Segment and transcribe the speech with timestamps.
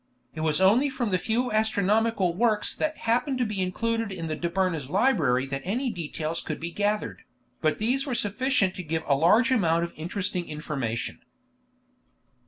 [0.33, 4.35] It was only from the few astronomical works that happened to be included in the
[4.35, 7.21] Dobryna's library that any details could be gathered,
[7.61, 11.19] but these were sufficient to give a large amount of interesting information.